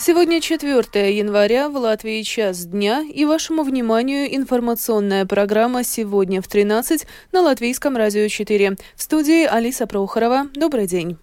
[0.00, 7.04] Сегодня 4 января, в Латвии час дня, и вашему вниманию информационная программа «Сегодня в 13»
[7.32, 8.76] на Латвийском радио 4.
[8.94, 10.46] В студии Алиса Прохорова.
[10.54, 11.18] Добрый день.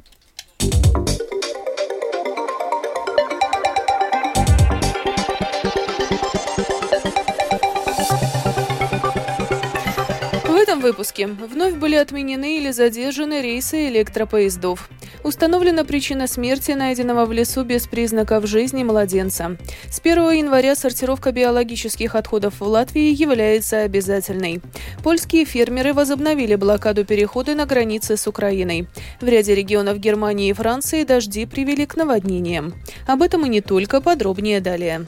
[10.85, 14.87] Выпуске вновь были отменены или задержаны рейсы электропоездов.
[15.23, 19.57] Установлена причина смерти найденного в лесу без признаков жизни младенца.
[19.89, 24.61] С 1 января сортировка биологических отходов в Латвии является обязательной.
[25.01, 28.87] Польские фермеры возобновили блокаду перехода на границе с Украиной.
[29.19, 32.75] В ряде регионов Германии и Франции дожди привели к наводнениям.
[33.07, 35.07] Об этом и не только, подробнее далее.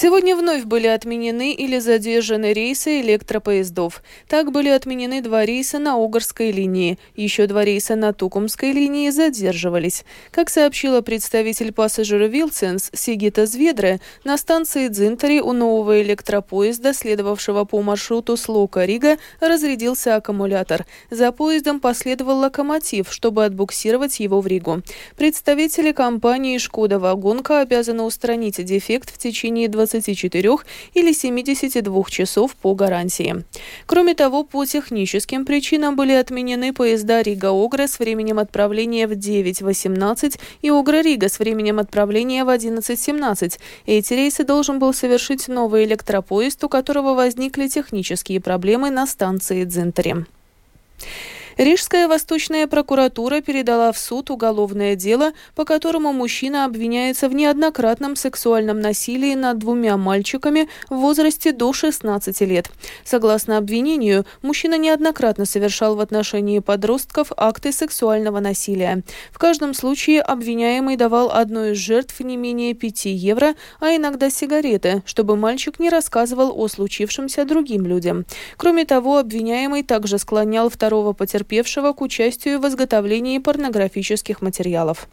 [0.00, 4.02] Сегодня вновь были отменены или задержаны рейсы электропоездов.
[4.28, 6.98] Так были отменены два рейса на Угорской линии.
[7.16, 10.06] Еще два рейса на Тукумской линии задерживались.
[10.30, 17.82] Как сообщила представитель пассажира Вилсенс Сигита Зведре, на станции Дзинтари у нового электропоезда, следовавшего по
[17.82, 20.86] маршруту Слока-Рига, разрядился аккумулятор.
[21.10, 24.80] За поездом последовал локомотив, чтобы отбуксировать его в Ригу.
[25.18, 30.56] Представители компании «Шкода Вагонка» обязаны устранить дефект в течение 20 24
[30.94, 33.44] или 72 часов по гарантии.
[33.86, 40.70] Кроме того, по техническим причинам были отменены поезда Рига-Огре с временем отправления в 9.18 и
[40.70, 43.58] Огре-Рига с временем отправления в 11.17.
[43.86, 50.26] Эти рейсы должен был совершить новый электропоезд, у которого возникли технические проблемы на станции Дзинтари.
[51.60, 58.80] Рижская восточная прокуратура передала в суд уголовное дело, по которому мужчина обвиняется в неоднократном сексуальном
[58.80, 62.70] насилии над двумя мальчиками в возрасте до 16 лет.
[63.04, 69.02] Согласно обвинению, мужчина неоднократно совершал в отношении подростков акты сексуального насилия.
[69.30, 75.02] В каждом случае обвиняемый давал одной из жертв не менее 5 евро, а иногда сигареты,
[75.04, 78.24] чтобы мальчик не рассказывал о случившемся другим людям.
[78.56, 85.08] Кроме того, обвиняемый также склонял второго потерпевшего потерпевшего к участию в изготовлении порнографических материалов.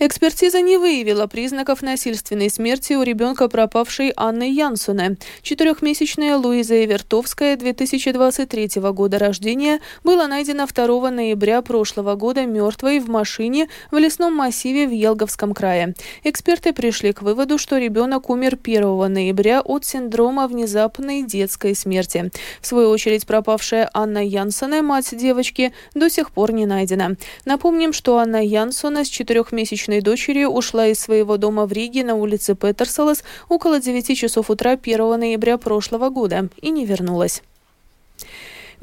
[0.00, 5.16] Экспертиза не выявила признаков насильственной смерти у ребенка пропавшей Анны Янсуне.
[5.42, 13.68] Четырехмесячная Луиза Эвертовская 2023 года рождения была найдена 2 ноября прошлого года мертвой в машине
[13.92, 15.94] в лесном массиве в Елговском крае.
[16.24, 22.32] Эксперты пришли к выводу, что ребенок умер 1 ноября от синдрома внезапной детской смерти.
[22.60, 27.16] В свою очередь пропавшая Анна Янсоне, мать девочки, до сих пор не найдена.
[27.44, 32.14] Напомним, что Анна Янсона с четырехмесячной двухмесячной дочерью ушла из своего дома в Риге на
[32.14, 37.42] улице Петерсолос около 9 часов утра 1 ноября прошлого года и не вернулась.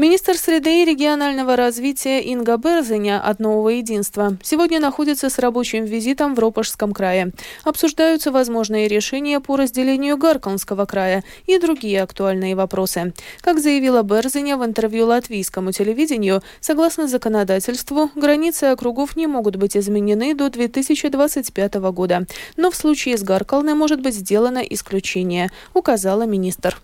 [0.01, 6.33] Министр среды и регионального развития Инга Берзеня от «Нового единства» сегодня находится с рабочим визитом
[6.33, 7.33] в Ропошском крае.
[7.63, 13.13] Обсуждаются возможные решения по разделению Гарконского края и другие актуальные вопросы.
[13.41, 20.33] Как заявила Берзеня в интервью латвийскому телевидению, согласно законодательству, границы округов не могут быть изменены
[20.33, 22.25] до 2025 года.
[22.57, 26.81] Но в случае с Гаркалной может быть сделано исключение, указала министр.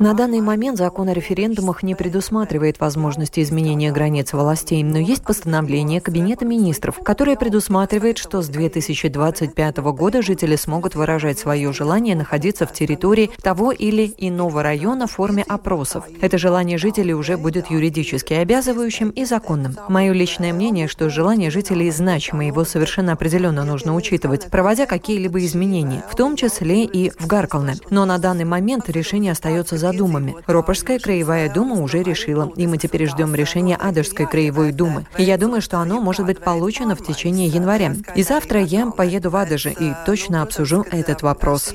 [0.00, 6.00] На данный момент закон о референдумах не предусматривает возможности изменения границ властей, но есть постановление
[6.00, 12.72] Кабинета министров, которое предусматривает, что с 2025 года жители смогут выражать свое желание находиться в
[12.72, 16.06] территории того или иного района в форме опросов.
[16.20, 19.76] Это желание жителей уже будет юридически обязывающим и законным.
[19.88, 26.02] Мое личное мнение, что желание жителей значимо, его совершенно определенно нужно учитывать, проводя какие-либо изменения,
[26.10, 26.84] в том числе
[27.18, 27.74] в Гаркалне.
[27.90, 30.34] Но на данный момент решение остается за думами.
[30.46, 35.06] Ропажская краевая дума уже решила, и мы теперь ждем решения Адажской краевой думы.
[35.18, 37.94] И я думаю, что оно может быть получено в течение января.
[38.14, 41.74] И завтра я поеду в Адажи и точно обсужу этот вопрос.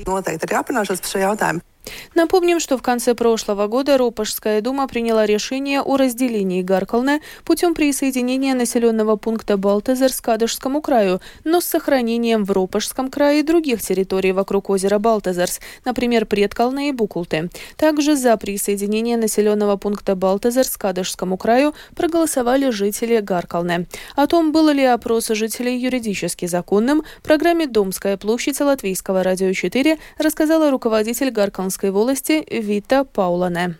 [2.14, 8.54] Напомним, что в конце прошлого года Ропажская дума приняла решение о разделении Гаркална путем присоединения
[8.54, 14.70] населенного пункта Балтэзерс к Адажскому краю, но с сохранением в Ропажском крае других территорий вокруг
[14.70, 17.50] озера Балтэзерс, например, Предкална и Букулты.
[17.76, 23.86] Также за присоединение населенного пункта Балтазер к Кадышскому краю проголосовали жители Гаркалны.
[24.14, 29.98] О том, было ли опрос жителей юридически законным, в программе «Домская площадь» Латвийского радио 4
[30.18, 33.76] рассказала руководитель Гаркалнского Калманской волости Вита Паулане.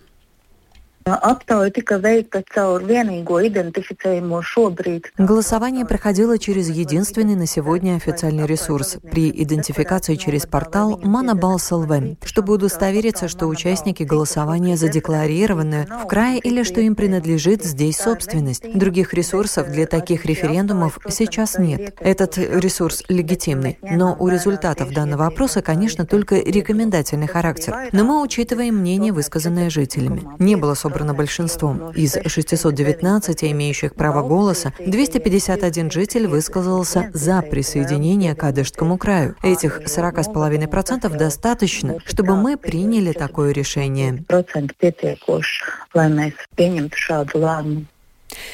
[5.18, 13.28] Голосование проходило через единственный на сегодня официальный ресурс при идентификации через портал Manabals.lv, чтобы удостовериться,
[13.28, 18.62] что участники голосования задекларированы в крае или что им принадлежит здесь собственность.
[18.72, 21.96] Других ресурсов для таких референдумов сейчас нет.
[22.00, 27.88] Этот ресурс легитимный, но у результатов данного опроса, конечно, только рекомендательный характер.
[27.92, 30.22] Но мы учитываем мнение, высказанное жителями.
[30.38, 31.90] Не было собрано большинством.
[31.92, 39.34] Из 619 имеющих право голоса 251 житель высказался за присоединение к Адышскому краю.
[39.42, 44.24] Этих 40,5% достаточно, чтобы мы приняли такое решение.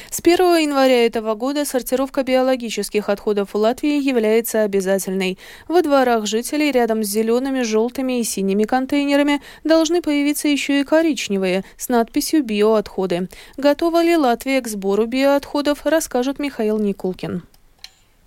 [0.09, 5.37] С 1 января этого года сортировка биологических отходов в Латвии является обязательной.
[5.67, 11.63] Во дворах жителей рядом с зелеными, желтыми и синими контейнерами должны появиться еще и коричневые
[11.77, 13.29] с надписью «Биоотходы».
[13.57, 17.43] Готова ли Латвия к сбору биоотходов, расскажет Михаил Никулкин.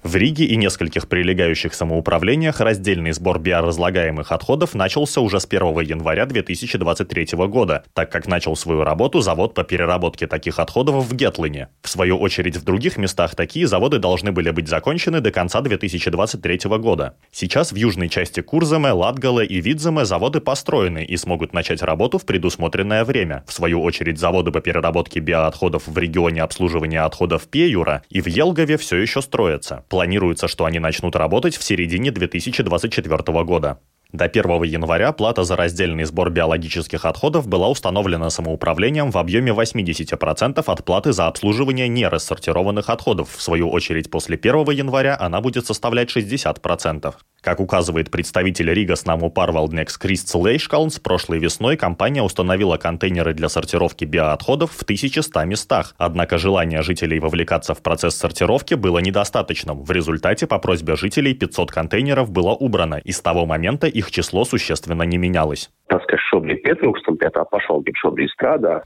[0.03, 6.27] В Риге и нескольких прилегающих самоуправлениях раздельный сбор биоразлагаемых отходов начался уже с 1 января
[6.27, 11.69] 2023 года, так как начал свою работу завод по переработке таких отходов в Гетлине.
[11.83, 16.59] В свою очередь в других местах такие заводы должны были быть закончены до конца 2023
[16.79, 17.15] года.
[17.31, 22.27] Сейчас в южной части Курземе, Латгале и Видземе заводы построены и смогут начать работу в
[22.27, 23.45] предусмотренное время.
[23.47, 28.77] В свою очередь заводы по переработке биоотходов в регионе обслуживания отходов Пеюра и в Елгове
[28.79, 29.85] все еще строятся.
[29.93, 33.79] Планируется, что они начнут работать в середине 2024 года.
[34.13, 40.63] До 1 января плата за раздельный сбор биологических отходов была установлена самоуправлением в объеме 80%
[40.67, 43.31] от платы за обслуживание нерассортированных отходов.
[43.35, 47.15] В свою очередь, после 1 января она будет составлять 60%.
[47.43, 54.05] Как указывает представитель Рига Снаму Парвалднекс Кристс Лейшкаунс, прошлой весной компания установила контейнеры для сортировки
[54.05, 55.95] биоотходов в 1100 местах.
[55.99, 59.83] Однако желание жителей вовлекаться в процесс сортировки было недостаточным.
[59.83, 64.11] В результате по просьбе жителей 500 контейнеров было убрано, и с того момента их их
[64.11, 65.71] число существенно не менялось.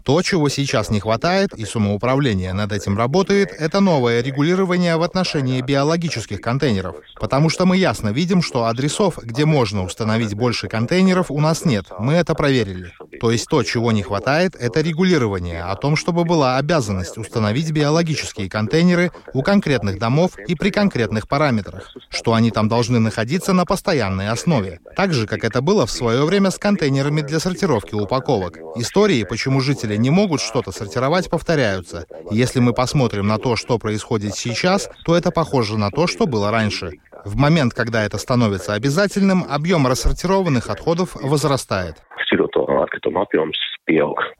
[0.04, 5.62] То, чего сейчас не хватает, и самоуправление над этим работает, это новое регулирование в отношении
[5.62, 6.96] биологических контейнеров.
[7.20, 11.86] Потому что мы ясно видим, что адресов, где можно установить больше контейнеров, у нас нет.
[11.98, 12.92] Мы это проверили.
[13.20, 18.48] То есть то, чего не хватает, это регулирование о том, чтобы была обязанность установить биологические
[18.48, 24.28] контейнеры у конкретных домов и при конкретных параметрах, что они там должны находиться на постоянной
[24.28, 24.80] основе.
[24.96, 28.58] Так же, как это было в свое время с контейнерами для сортировки упаковок.
[28.76, 32.06] Истории, почему жители не могут что-то сортировать, повторяются.
[32.30, 36.50] Если мы посмотрим на то, что происходит сейчас, то это похоже на то, что было
[36.50, 36.92] раньше.
[37.24, 41.96] В момент, когда это становится обязательным, объем рассортированных отходов возрастает.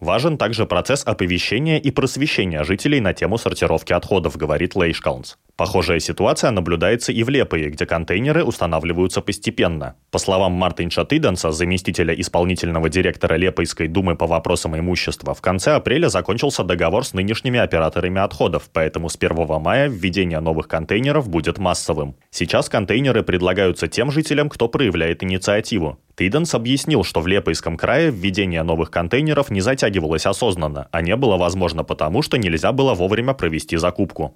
[0.00, 5.38] Важен также процесс оповещения и просвещения жителей на тему сортировки отходов, говорит Лейшкаунс.
[5.56, 9.94] Похожая ситуация наблюдается и в Лепое, где контейнеры устанавливаются постепенно.
[10.10, 16.08] По словам Мартинша Тиденса, заместителя исполнительного директора Лепойской думы по вопросам имущества, в конце апреля
[16.08, 22.16] закончился договор с нынешними операторами отходов, поэтому с 1 мая введение новых контейнеров будет массовым.
[22.31, 25.99] Сейчас контейнеры предлагаются тем жителям, кто проявляет инициативу.
[26.16, 31.36] Тиденс объяснил, что в Лепойском крае введение новых контейнеров не затягивалось осознанно, а не было
[31.36, 34.34] возможно потому, что нельзя было вовремя провести закупку.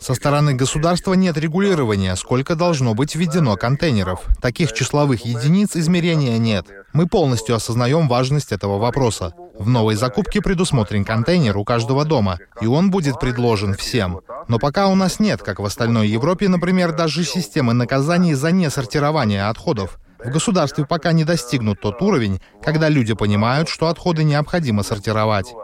[0.00, 4.26] Со стороны государства нет регулирования, сколько должно быть введено контейнеров.
[4.42, 6.66] Таких числовых единиц измерения нет.
[6.92, 9.32] Мы полностью осознаем важность этого вопроса.
[9.58, 14.20] В новой закупке предусмотрен контейнер у каждого дома, и он будет предложен всем.
[14.48, 19.48] Но пока у нас нет, как в остальной Европе, например, даже системы наказаний за несортирование
[19.48, 19.98] отходов.
[20.18, 25.54] В государстве пока не достигнут тот уровень, когда люди понимают, что отходы необходимо сортировать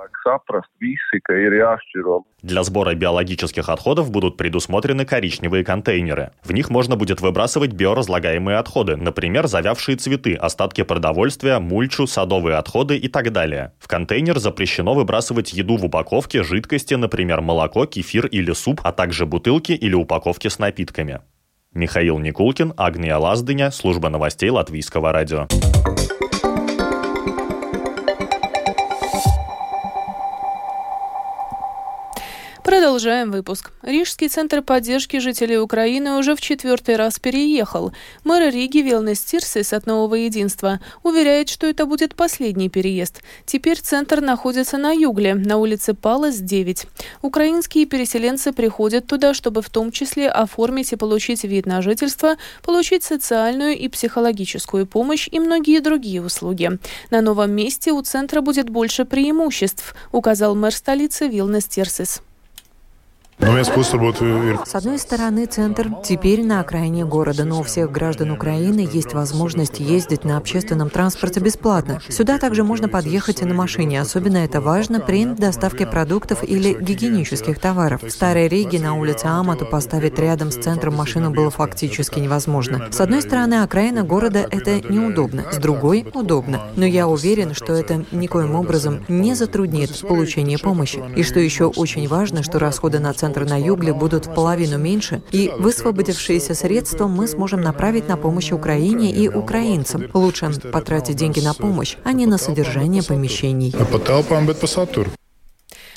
[2.42, 6.32] Для сбора биологических отходов будут предусмотрены коричневые контейнеры.
[6.42, 12.96] В них можно будет выбрасывать биоразлагаемые отходы, например, завявшие цветы, остатки продовольствия, мульчу, садовые отходы
[12.96, 13.72] и так далее.
[13.78, 19.26] В контейнер запрещено выбрасывать еду в упаковке, жидкости, например, молоко, кефир или суп, а также
[19.26, 21.20] бутылки или упаковки с напитками.
[21.74, 25.46] Михаил Никулкин, Агния Лаздыня, служба новостей Латвийского радио.
[32.64, 33.72] Продолжаем выпуск.
[33.82, 37.92] Рижский центр поддержки жителей Украины уже в четвертый раз переехал.
[38.22, 43.20] Мэр Риги Вилнес Тирсис от Нового Единства уверяет, что это будет последний переезд.
[43.46, 46.86] Теперь центр находится на Югле, на улице Палас, 9.
[47.22, 53.02] Украинские переселенцы приходят туда, чтобы в том числе оформить и получить вид на жительство, получить
[53.02, 56.78] социальную и психологическую помощь и многие другие услуги.
[57.10, 62.22] На новом месте у центра будет больше преимуществ, указал мэр столицы Вилнес Тирсис.
[63.44, 69.80] С одной стороны, центр теперь на окраине города, но у всех граждан Украины есть возможность
[69.80, 72.00] ездить на общественном транспорте бесплатно.
[72.08, 74.00] Сюда также можно подъехать и на машине.
[74.00, 78.04] Особенно это важно при доставке продуктов или гигиенических товаров.
[78.04, 82.92] В Старой Риге на улице Амату поставить рядом с центром машину было фактически невозможно.
[82.92, 86.68] С одной стороны, окраина города— это неудобно, с другой— удобно.
[86.76, 91.02] Но я уверен, что это никоим образом не затруднит получение помощи.
[91.16, 94.78] И что еще очень важно, что расходы на центр центра на Югле будут в половину
[94.78, 100.04] меньше, и высвободившиеся средства мы сможем направить на помощь Украине и украинцам.
[100.12, 103.74] Лучше потратить деньги на помощь, а не на содержание помещений.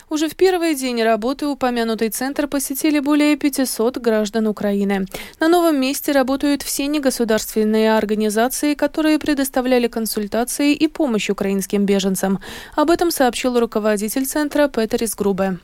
[0.10, 5.08] Уже в первый день работы упомянутый центр посетили более 500 граждан Украины.
[5.39, 12.39] На новом месте работают все негосударственные организации, которые предоставляли консультации и помощь украинским беженцам.
[12.75, 15.58] Об этом сообщил руководитель центра Петерис Грубе.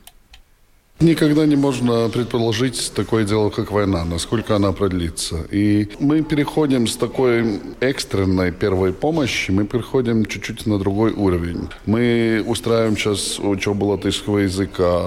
[1.02, 5.38] Никогда не можно предположить такое дело, как война, насколько она продлится.
[5.50, 11.68] И мы переходим с такой экстренной первой помощи, мы переходим чуть-чуть на другой уровень.
[11.86, 15.02] Мы устраиваем сейчас учебу латышского языка,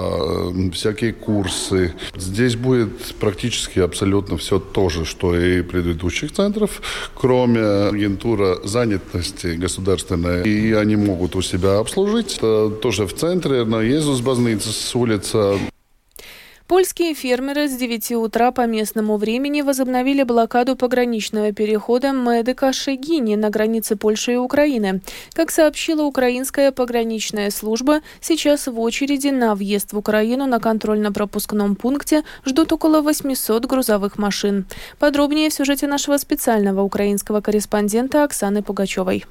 [0.74, 1.94] всякие курсы.
[2.14, 6.82] Здесь будет практически абсолютно все то же, что и предыдущих центров,
[7.14, 10.46] кроме агентура занятости государственной.
[10.46, 12.36] И они могут у себя обслужить.
[12.36, 15.58] Это тоже в центре, на Езус Базниц, улица
[16.68, 23.94] Польские фермеры с 9 утра по местному времени возобновили блокаду пограничного перехода Медыка-Шегини на границе
[23.94, 25.00] Польши и Украины.
[25.32, 32.24] Как сообщила украинская пограничная служба, сейчас в очереди на въезд в Украину на контрольно-пропускном пункте
[32.44, 34.66] ждут около 800 грузовых машин.
[34.98, 39.24] Подробнее в сюжете нашего специального украинского корреспондента Оксаны Пугачевой.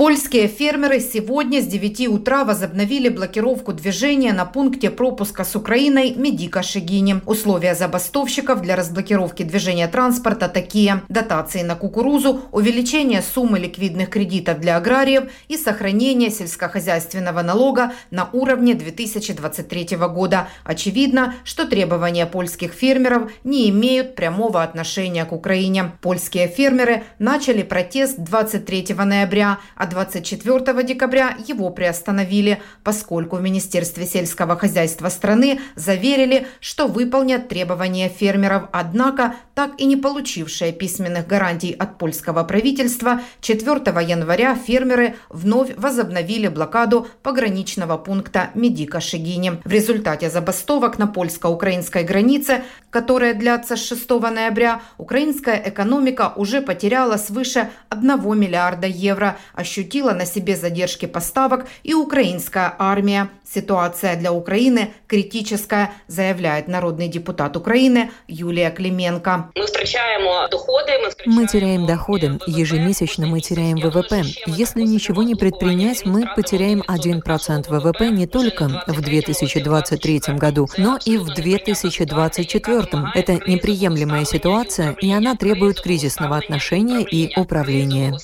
[0.00, 7.20] Польские фермеры сегодня с 9 утра возобновили блокировку движения на пункте пропуска с Украиной Медика-Шегини.
[7.26, 11.02] Условия забастовщиков для разблокировки движения транспорта такие.
[11.10, 18.72] Дотации на кукурузу, увеличение суммы ликвидных кредитов для аграриев и сохранение сельскохозяйственного налога на уровне
[18.72, 20.48] 2023 года.
[20.64, 25.92] Очевидно, что требования польских фермеров не имеют прямого отношения к Украине.
[26.00, 34.56] Польские фермеры начали протест 23 ноября, а 24 декабря его приостановили, поскольку в Министерстве сельского
[34.56, 41.98] хозяйства страны заверили, что выполнят требования фермеров, однако так и не получившие письменных гарантий от
[41.98, 49.60] польского правительства, 4 января фермеры вновь возобновили блокаду пограничного пункта Медика-Шегини.
[49.64, 57.16] В результате забастовок на польско-украинской границе, которая длятся с 6 ноября, украинская экономика уже потеряла
[57.16, 63.30] свыше 1 миллиарда евро, ощущая ощутила на себе задержки поставок и украинская армия.
[63.52, 69.50] Ситуация для Украины критическая, заявляет народный депутат Украины Юлия Клименко.
[69.56, 70.92] Мы встречаем доходы.
[71.26, 72.38] Мы, мы теряем доходы.
[72.46, 74.22] Ежемесячно мы теряем ВВП.
[74.46, 81.16] Если ничего не предпринять, мы потеряем 1% ВВП не только в 2023 году, но и
[81.16, 82.78] в 2024.
[83.14, 88.14] Это неприемлемая ситуация, и она требует кризисного отношения и управления.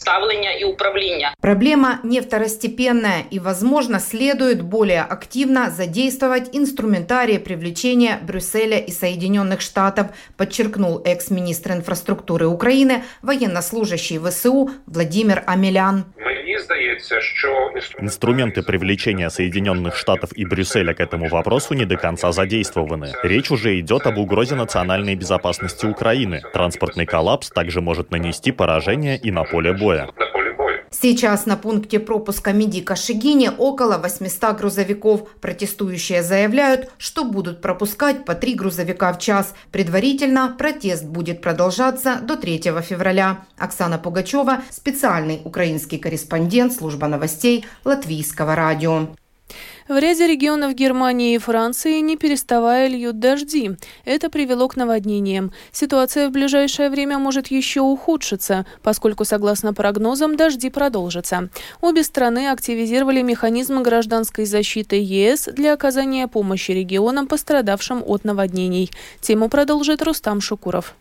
[1.41, 10.09] Проблема не второстепенная и, возможно, следует более активно задействовать инструментарии привлечения Брюсселя и Соединенных Штатов,
[10.37, 16.07] подчеркнул экс-министр инфраструктуры Украины, военнослужащий ВСУ Владимир Амелян.
[18.01, 23.13] Инструменты привлечения Соединенных Штатов и Брюсселя к этому вопросу не до конца задействованы.
[23.23, 26.43] Речь уже идет об угрозе национальной безопасности Украины.
[26.53, 30.09] Транспортный коллапс также может нанести поражение и на поле боя.
[30.91, 35.29] Сейчас на пункте пропуска Медика-Шигини около 800 грузовиков.
[35.41, 39.55] Протестующие заявляют, что будут пропускать по три грузовика в час.
[39.73, 43.45] Предварительно протест будет продолжаться до 3 февраля.
[43.59, 49.09] Оксана Пугачева, специальный украинский корреспондент служба новостей Латвийского радио.
[49.89, 53.77] В ряде регионов Германии и Франции не переставая льют дожди.
[54.05, 55.53] Это привело к наводнениям.
[55.71, 61.51] Ситуация в ближайшее время может еще ухудшиться, поскольку, согласно прогнозам, дожди продолжатся.
[61.81, 68.91] Обе страны активизировали механизм гражданской защиты ЕС для оказания помощи регионам, пострадавшим от наводнений.
[69.21, 70.97] Тему продолжит Рустам Шукуров.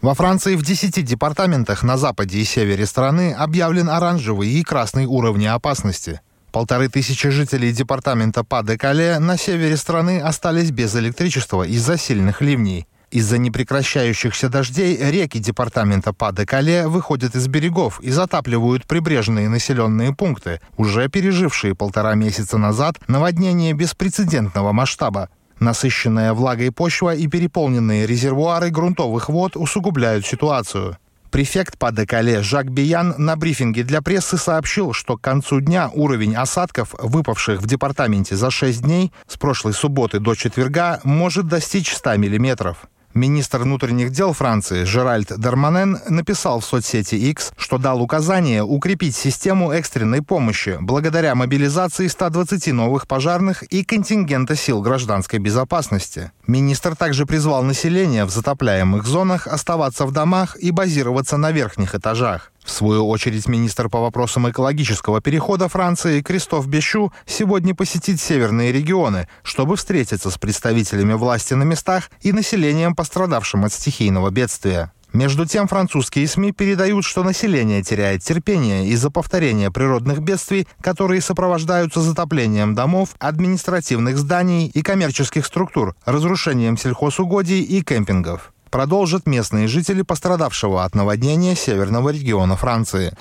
[0.00, 5.46] Во Франции в 10 департаментах на западе и севере страны объявлен оранжевый и красный уровни
[5.46, 6.20] опасности.
[6.52, 12.86] Полторы тысячи жителей департамента Па-де-Кале на севере страны остались без электричества из-за сильных ливней.
[13.10, 21.08] Из-за непрекращающихся дождей реки департамента Па-де-Кале выходят из берегов и затапливают прибрежные населенные пункты, уже
[21.08, 25.30] пережившие полтора месяца назад наводнение беспрецедентного масштаба.
[25.58, 30.98] Насыщенная влагой почва и переполненные резервуары грунтовых вод усугубляют ситуацию.
[31.32, 36.36] Префект по Декале Жак Биян на брифинге для прессы сообщил, что к концу дня уровень
[36.36, 42.18] осадков, выпавших в департаменте за 6 дней с прошлой субботы до четверга, может достичь 100
[42.18, 42.86] миллиметров.
[43.14, 49.70] Министр внутренних дел Франции Жеральд Дарманен написал в соцсети X, что дал указание укрепить систему
[49.72, 56.32] экстренной помощи благодаря мобилизации 120 новых пожарных и контингента сил гражданской безопасности.
[56.46, 62.51] Министр также призвал население в затопляемых зонах оставаться в домах и базироваться на верхних этажах.
[62.64, 69.28] В свою очередь, министр по вопросам экологического перехода Франции Кристоф Бещу сегодня посетит северные регионы,
[69.42, 74.92] чтобы встретиться с представителями власти на местах и населением, пострадавшим от стихийного бедствия.
[75.12, 82.00] Между тем, французские СМИ передают, что население теряет терпение из-за повторения природных бедствий, которые сопровождаются
[82.00, 90.84] затоплением домов, административных зданий и коммерческих структур, разрушением сельхозугодий и кемпингов продолжат местные жители пострадавшего
[90.84, 93.12] от наводнения северного региона Франции.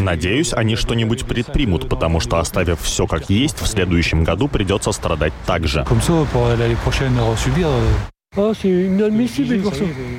[0.00, 5.34] Надеюсь, они что-нибудь предпримут, потому что, оставив все как есть, в следующем году придется страдать
[5.46, 5.84] так же.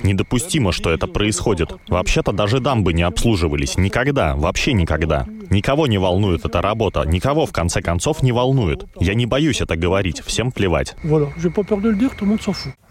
[0.03, 1.71] Недопустимо, что это происходит.
[1.87, 3.77] Вообще-то даже дамбы не обслуживались.
[3.77, 4.35] Никогда.
[4.35, 5.25] Вообще никогда.
[5.49, 7.03] Никого не волнует эта работа.
[7.03, 8.83] Никого, в конце концов, не волнует.
[8.99, 10.21] Я не боюсь это говорить.
[10.25, 10.93] Всем плевать.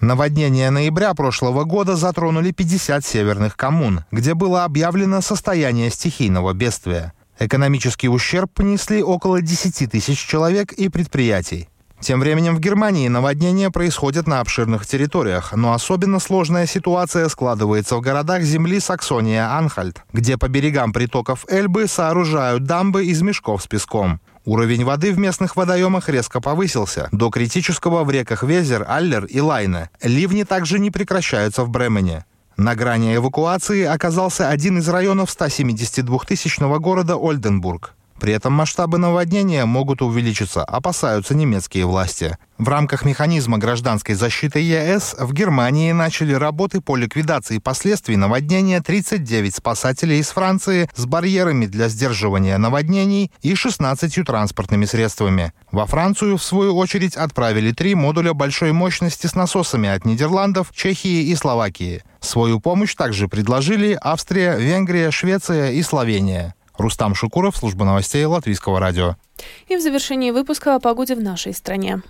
[0.00, 7.12] Наводнения ноября прошлого года затронули 50 северных коммун, где было объявлено состояние стихийного бедствия.
[7.39, 11.69] Экономический ущерб понесли около 10 тысяч человек и предприятий.
[12.00, 18.00] Тем временем в Германии наводнения происходят на обширных территориях, но особенно сложная ситуация складывается в
[18.00, 24.21] городах земли Саксония-Анхальт, где по берегам притоков Эльбы сооружают дамбы из мешков с песком.
[24.47, 29.90] Уровень воды в местных водоемах резко повысился до критического в реках Везер, Аллер и Лайне.
[30.02, 32.25] Ливни также не прекращаются в Бремене.
[32.57, 37.95] На грани эвакуации оказался один из районов 172-тысячного города Ольденбург.
[38.21, 42.37] При этом масштабы наводнения могут увеличиться, опасаются немецкие власти.
[42.59, 49.54] В рамках механизма гражданской защиты ЕС в Германии начали работы по ликвидации последствий наводнения 39
[49.54, 55.54] спасателей из Франции с барьерами для сдерживания наводнений и 16 транспортными средствами.
[55.73, 61.30] Во Францию, в свою очередь, отправили три модуля большой мощности с насосами от Нидерландов, Чехии
[61.30, 62.02] и Словакии.
[62.21, 66.54] Свою помощь также предложили Австрия, Венгрия, Швеция и Словения.
[66.80, 69.16] Рустам Шукуров, служба новостей Латвийского радио.
[69.69, 72.02] И в завершении выпуска о погоде в нашей стране.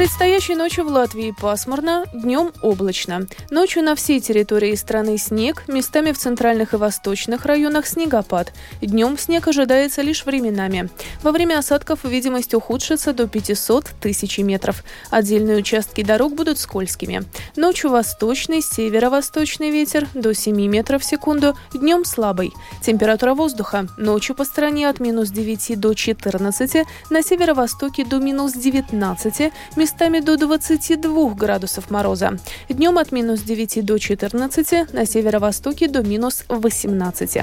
[0.00, 3.26] Предстоящей ночью в Латвии пасмурно, днем облачно.
[3.50, 8.54] Ночью на всей территории страны снег, местами в центральных и восточных районах снегопад.
[8.80, 10.88] Днем снег ожидается лишь временами.
[11.22, 14.84] Во время осадков видимость ухудшится до 500 тысяч метров.
[15.10, 17.22] Отдельные участки дорог будут скользкими.
[17.56, 22.54] Ночью восточный, северо-восточный ветер до 7 метров в секунду, днем слабый.
[22.80, 29.52] Температура воздуха ночью по стране от минус 9 до 14, на северо-востоке до минус 19,
[29.90, 32.38] местами до 22 градусов мороза.
[32.68, 37.38] Днем от минус 9 до 14, на северо-востоке до минус 18.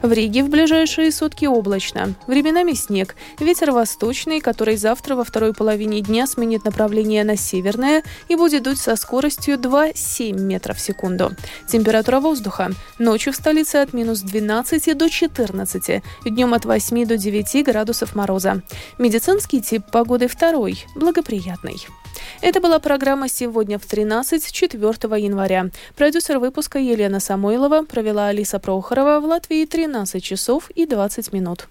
[0.00, 2.14] В Риге в ближайшие сутки облачно.
[2.28, 3.16] Временами снег.
[3.40, 8.78] Ветер восточный, который завтра во второй половине дня сменит направление на северное и будет дуть
[8.78, 11.32] со скоростью 2,7 метров в секунду.
[11.66, 12.70] Температура воздуха.
[13.00, 16.02] Ночью в столице от минус 12 до 14.
[16.24, 18.62] Днем от 8 до 9 градусов мороза.
[18.98, 21.94] Медицинский тип погоды второй, благоприятный детей.
[22.40, 25.70] Это была программа «Сегодня в 13» 4 января.
[25.96, 31.68] Продюсер выпуска Елена Самойлова провела Алиса Прохорова в Латвии 13 часов и 20 минут.